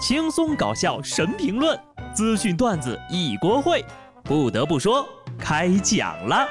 [0.00, 1.78] 轻松搞笑神评论，
[2.14, 3.84] 资讯段子一锅烩。
[4.24, 5.06] 不得不说，
[5.38, 6.48] 开讲了。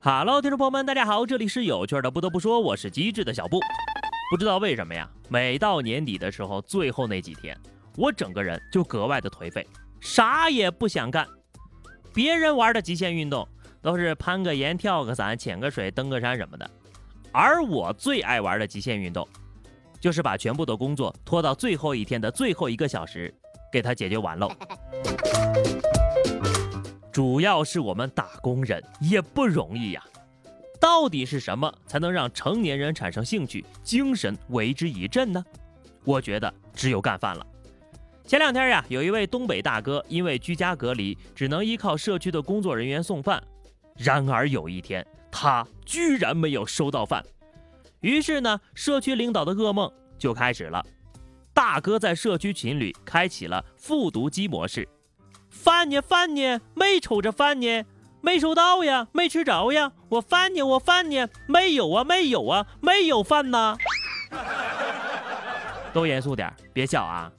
[0.00, 2.08] Hello，听众朋友们，大家好，这里是有趣的。
[2.08, 3.58] 不得不说，我是机智的小布。
[4.30, 7.58] 不知道为什么呀，每到年底的时候，最后那几天，
[7.96, 9.66] 我整个人就格外的颓废，
[10.00, 11.26] 啥也不想干。
[12.14, 13.46] 别人玩的极限运动
[13.80, 16.70] 都是攀个岩、跳个伞、潜个水、登个山什么的，
[17.32, 19.26] 而我最爱玩的极限运动，
[20.00, 23.32] 就是把全部的工作拖到最后一天的最后一个小时，
[23.72, 24.50] 给它解决完喽。
[27.10, 30.02] 主要是我们打工人也不容易呀，
[30.80, 35.44] 到底是什么才能让成年人产生兴趣、精神为之一振呢？
[36.04, 37.46] 我觉得只有干饭了。
[38.26, 43.42] 前两天呀，有一位东北大哥因为居家隔离，只能依靠社区的工作人员送饭。
[43.96, 47.22] 然而有一天，他居然没有收到饭。
[48.00, 50.84] 于是呢，社区领导的噩梦就开始了。
[51.52, 54.88] 大哥在社区群里开启了复读机模式
[55.50, 56.00] ：“饭呢？
[56.00, 56.60] 饭呢？
[56.74, 57.84] 没瞅着饭呢？
[58.22, 59.08] 没收到呀？
[59.12, 59.92] 没吃着呀？
[60.08, 60.62] 我饭呢？
[60.62, 61.28] 我饭呢？
[61.46, 62.02] 没有啊？
[62.02, 62.66] 没有啊？
[62.80, 63.76] 没有饭呐！”
[65.92, 67.30] 都严肃点，别笑啊！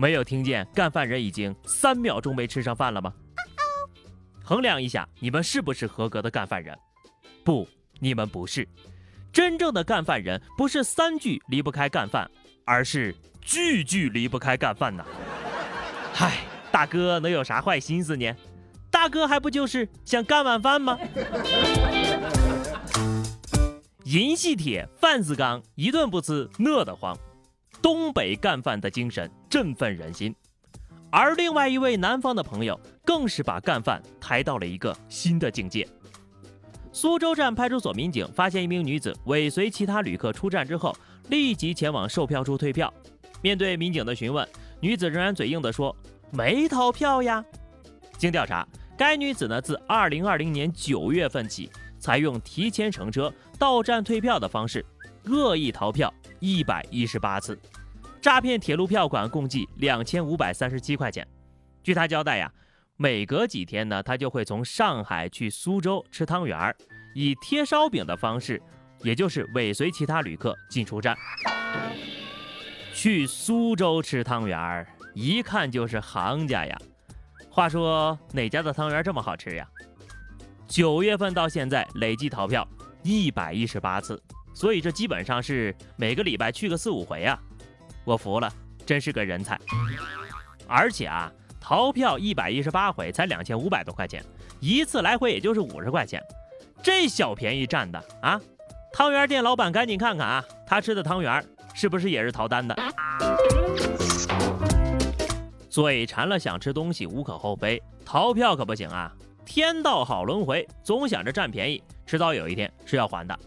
[0.00, 3.12] 没有听见干饭人已经三秒钟没吃上饭了吗？
[4.44, 6.78] 衡量一下，你们是不是合格的干饭人？
[7.42, 7.68] 不，
[7.98, 8.66] 你们不是。
[9.32, 12.30] 真正的干饭人不是三句离不开干饭，
[12.64, 15.04] 而是句句离不开干饭呐。
[16.14, 16.36] 嗨，
[16.70, 18.32] 大哥能有啥坏心思呢？
[18.92, 20.96] 大哥还不就是想干碗饭吗？
[24.04, 27.18] 银系铁，饭字钢，一顿不吃饿得慌。
[27.80, 30.34] 东北干饭的精神振奋人心，
[31.10, 35.88] 而另外一位南方的朋友更是把干饭抬到了一个新的境界。
[36.92, 40.94] 苏州站派出所民警发现一名女子尾随其他旅客出站之后，
[41.28, 42.92] 立即前往售票处退票。
[43.40, 44.46] 面对民警的询问，
[44.80, 45.94] 女子仍然嘴硬地说
[46.32, 47.44] 没逃票呀。
[48.16, 48.66] 经调查，
[48.96, 51.70] 该女子呢自2020年9月份起，
[52.00, 54.84] 采用提前乘车、到站退票的方式，
[55.26, 56.12] 恶意逃票。
[56.40, 57.58] 一百一十八次，
[58.20, 61.26] 诈骗铁路票款共计两千五百三十七块钱。
[61.82, 62.52] 据他交代呀，
[62.96, 66.76] 每隔几天呢，他就会从上海去苏州吃汤圆儿，
[67.14, 68.62] 以贴烧饼的方式，
[69.02, 71.16] 也就是尾随其他旅客进出站。
[72.92, 76.78] 去苏州吃汤圆儿，一看就是行家呀。
[77.50, 79.68] 话说哪家的汤圆这么好吃呀？
[80.68, 82.66] 九月份到现在累计逃票
[83.02, 84.22] 一百一十八次。
[84.58, 87.38] 所以这基本上是每个礼拜去个四五回啊，
[88.04, 88.52] 我服了，
[88.84, 89.56] 真是个人才。
[90.66, 94.20] 而且啊，逃票一百一十八回才两千五百多块钱，
[94.58, 96.20] 一次来回也就是五十块钱，
[96.82, 98.40] 这小便宜占的啊！
[98.92, 101.40] 汤圆店老板赶紧看看啊，他吃的汤圆
[101.72, 102.74] 是不是也是逃单的？
[105.70, 109.14] 嘴馋了想吃东西无可厚非，逃票可不行啊！
[109.46, 113.38] 天道好轮回，总想着占便宜，迟早有一天是要还的。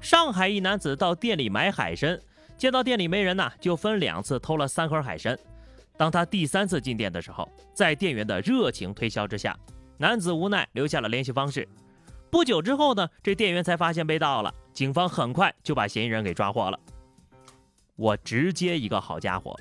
[0.00, 2.20] 上海一男子到店里买海参，
[2.56, 5.36] 见到店里没人呢，就分两次偷了三盒海参。
[5.96, 9.56] 当他第三次进店的时候，在店员的热情推销之下，
[9.98, 11.66] 男子无奈留下了联系方式。
[12.30, 16.78] 不久之后呢，这店员才发现被盗了，警方很快就把嫌疑人给抓获了。
[17.96, 19.58] 我直接一个好家伙，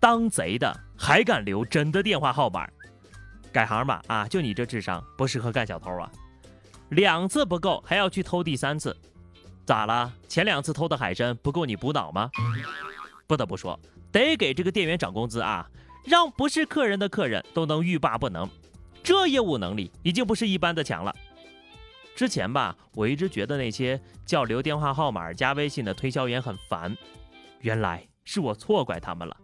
[0.00, 2.68] 当贼的还敢留真的电话号码？
[3.52, 4.26] 改行吧啊！
[4.26, 6.10] 就你这智商，不适合干小偷啊！
[6.88, 8.96] 两次不够，还要去偷第三次。
[9.64, 10.12] 咋了？
[10.28, 12.30] 前两次偷的海参不够你补脑吗？
[13.26, 13.78] 不得不说，
[14.10, 15.66] 得给这个店员涨工资啊，
[16.04, 18.48] 让不是客人的客人都能欲罢不能，
[19.02, 21.14] 这业务能力已经不是一般的强了。
[22.14, 26.94] 之前吧，我一直觉得那些叫留电话号码、加微信的推销员很烦，
[27.60, 29.34] 原来是我错怪他们了。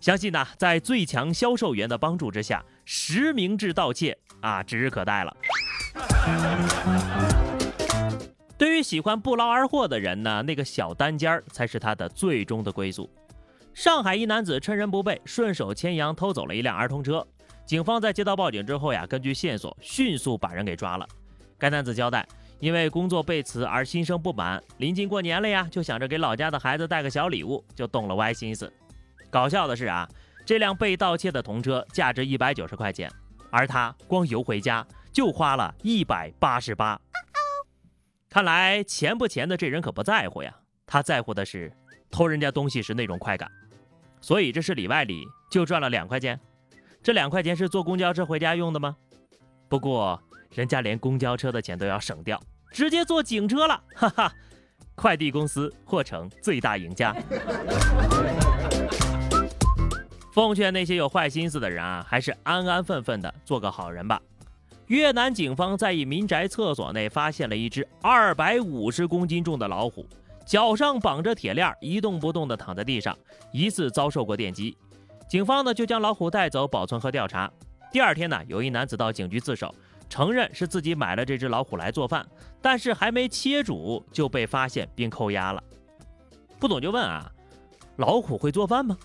[0.00, 5.36] 相信呢，在最强销售员的帮助之下，实名制盗窃啊，指日可待了。
[8.88, 13.06] 喜欢不劳而获的人呢，那个小单间儿才是他的最终的归宿。
[13.74, 17.22] 上海一男子趁人不备，顺手牵羊偷走了一辆儿童车。
[17.66, 21.06] 警方在接到报警之后呀，根据线索迅速把人给抓了。
[21.58, 22.26] 该男子交代，
[22.60, 28.72] 因为工作被辞而心生不满，临近过年了呀，就想着给老家的孩子带个小礼物，就动了歪心思。
[29.28, 30.08] 搞笑的是啊，
[30.46, 33.12] 这辆被盗窃的童车价值一百九十块钱，
[33.50, 34.82] 而他光邮回家
[35.12, 36.98] 就花了一百八十八。
[38.30, 40.54] 看来钱不钱的这人可不在乎呀，
[40.86, 41.72] 他在乎的是
[42.10, 43.50] 偷人家东西时那种快感。
[44.20, 46.38] 所以这是里外里就赚了两块钱，
[47.02, 48.94] 这两块钱是坐公交车回家用的吗？
[49.66, 50.22] 不过
[50.54, 52.38] 人家连公交车的钱都要省掉，
[52.70, 54.32] 直接坐警车了，哈哈！
[54.94, 57.14] 快递公司或成最大赢家。
[60.34, 64.20] 奉劝那些有坏心思的人啊，还是安安分分的做个好人吧。
[64.88, 70.06] 越南警方在一民宅厕所内发现了一只二百五十公斤重的老虎，
[70.46, 73.16] 脚上绑着铁链，一动不动地躺在地上，
[73.52, 74.74] 疑似遭受过电击。
[75.28, 77.50] 警方呢就将老虎带走保存和调查。
[77.92, 79.74] 第二天呢，有一男子到警局自首，
[80.08, 82.26] 承认是自己买了这只老虎来做饭，
[82.62, 85.62] 但是还没切煮就被发现并扣押了。
[86.58, 87.30] 不懂就问啊，
[87.96, 88.96] 老虎会做饭吗？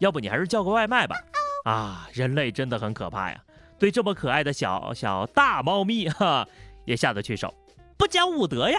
[0.00, 1.16] 要不你还是叫个外卖吧。
[1.64, 3.42] 啊，人类真的很可怕呀。
[3.78, 6.46] 对这么可爱的小小大猫咪，哈，
[6.84, 7.52] 也下得去手，
[7.96, 8.78] 不讲武德呀！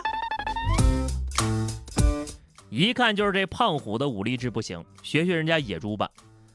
[2.69, 6.09] 一看就是这胖虎的武力值不行，学学人家野猪吧。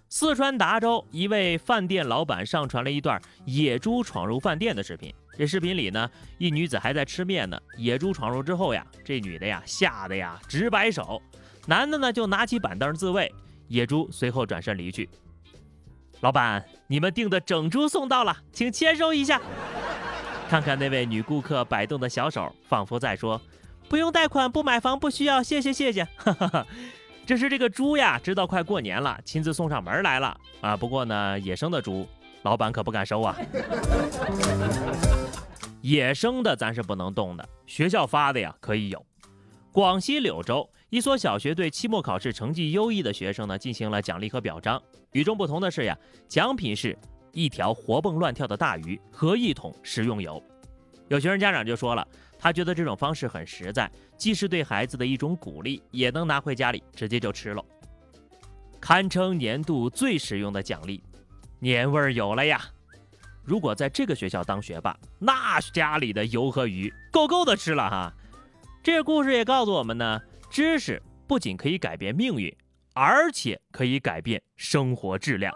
[0.08, 5.14] 四川达州一位饭店老板上传了一段野猪闯入饭店的视频。
[5.38, 11.22] 这视频里呢，一女子还在吃面呢，野猪闯入之后呀，这女的呀吓得呀直摆手，
[11.66, 13.32] 男的呢就拿起板凳自卫，
[13.69, 15.08] 野猪随后转身离去。
[16.20, 19.40] 老板，你们订的整猪送到了，请签收一下。
[20.50, 23.40] 看看那位女顾客摆动的小手，仿佛在说
[23.88, 26.67] ：“不用贷款，不买房，不需要，谢谢谢谢。”哈哈哈，
[27.25, 30.76] 这是这个猪呀，知道快过年了，亲自送上门来了啊。
[30.76, 32.06] 不过呢，野生的猪，
[32.43, 33.34] 老板可不敢收啊。
[35.81, 39.06] 野生的咱是不能动的，学校发的呀可以有。
[39.73, 40.69] 广西柳州。
[40.90, 44.81] 一所小学对期末考试成绩优异的学生呢进行了奖励和表彰。
[45.12, 45.96] 与众不同的是呀，
[46.28, 46.98] 奖品是
[47.32, 50.42] 一条活蹦乱跳的大鱼和一桶食用油。
[51.06, 52.06] 有学生家长就说了，
[52.37, 57.64] 他觉得这种方式很实在，既是对孩子的一种鼓励，也能拿回家里直接就吃了，
[58.81, 61.00] 堪称年度最实用的奖励，
[61.60, 62.60] 年味儿有了呀！
[63.44, 68.12] 如果在这个学校当学霸，那家里的油和鱼够够的吃了哈。
[68.82, 70.20] 这个故事也告诉我们呢。
[70.50, 72.52] 知识不仅可以改变命运，
[72.93, 75.55] 而且可以改变生活质量。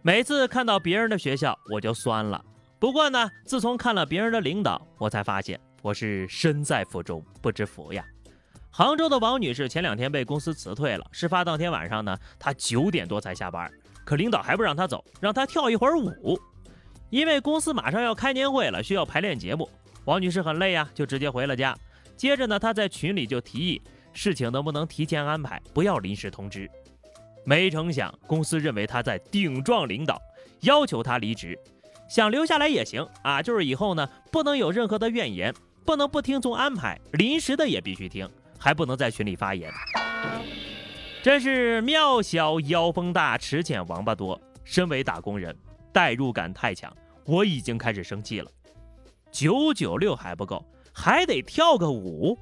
[0.00, 2.42] 每次看到别人的学校，我就酸了。
[2.78, 8.04] 不过呢，自从看了别人的领导，我才发现我是身在福中不知福呀。
[8.70, 11.04] 杭州的王女士前两天被公司辞退了。
[11.10, 13.68] 事发当天晚上呢，她九点多才下班，
[14.04, 16.38] 可领导还不让她走，让她跳一会儿舞。
[17.10, 19.68] 因为公司马上要开年会了，需要排练节目。
[20.04, 21.76] 王女士很累呀，就直接回了家。
[22.16, 23.80] 接着呢，她在群里就提议
[24.12, 26.70] 事情能不能提前安排，不要临时通知。
[27.44, 30.20] 没成想，公司认为她在顶撞领导，
[30.60, 31.58] 要求她离职。
[32.08, 35.54] 想留下来也行啊，就是以后呢不能有任何的怨言，
[35.84, 38.28] 不能不听从安排，临时的也必须听，
[38.58, 39.70] 还不能在群里发言。
[41.22, 44.40] 真是庙小妖风大，池浅王八多。
[44.64, 45.56] 身为打工人，
[45.92, 46.94] 代入感太强，
[47.24, 48.50] 我已经开始生气了。
[49.32, 50.62] 九九六还不够，
[50.92, 52.38] 还得跳个舞，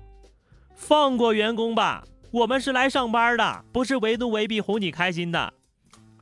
[0.74, 2.04] 放过员工吧！
[2.32, 5.54] 我们是来上班的，不是为奴为婢哄你开心的。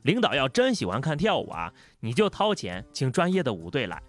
[0.03, 4.01] 领导要真喜欢看跳舞啊，你就掏钱请专业的舞队来。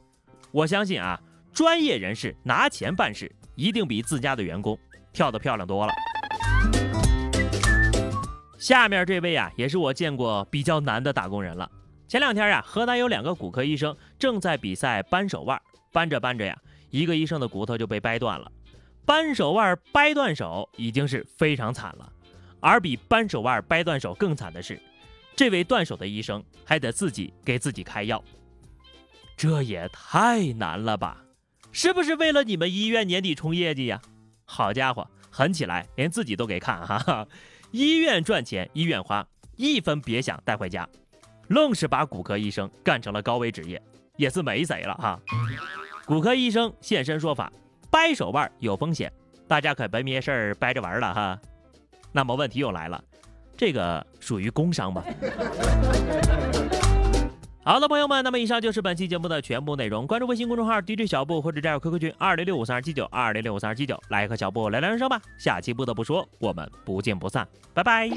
[0.53, 1.19] 我相信啊，
[1.53, 4.79] 专业人士拿钱办事，一定比自家的员工
[5.13, 5.93] 跳得漂亮多了。
[8.59, 11.71] 下面这位啊，也是我见过比较难的打工人了。
[12.07, 15.61] 前两天啊，河南有两个骨科医生正在比赛扳手腕。
[15.93, 16.57] 搬着搬着呀，
[16.91, 18.51] 一个医生的骨头就被掰断了。
[19.05, 22.13] 扳手腕掰断手已经是非常惨了，
[22.61, 24.81] 而比扳手腕掰断手更惨的是，
[25.35, 28.23] 这位断手的医生还得自己给自己开药，
[29.37, 31.25] 这也太难了吧？
[31.73, 34.01] 是不是为了你们医院年底冲业绩呀？
[34.45, 37.27] 好家伙，狠起来连自己都给看哈！
[37.71, 40.89] 医院赚钱医院花，一分别想带回家，
[41.49, 43.81] 愣是把骨科医生干成了高危职业，
[44.21, 45.19] 也是没谁了哈！
[46.05, 47.51] 骨科医生现身说法，
[47.91, 49.11] 掰手腕有风险，
[49.49, 51.39] 大家可别没事掰着玩了哈。
[52.13, 53.03] 那么问题又来了，
[53.57, 55.03] 这个属于工伤吗？
[57.65, 60.07] 好的，朋友们，那么以上就是本期节目的全部内容。
[60.07, 65.19] 关注微信公众号 DJ 小布或者加入 QQ 群二零六五三二七九二零六五三二七九，来和小布聊聊人生吧。
[65.39, 68.11] 下期不得不说，我们不见不散，拜拜。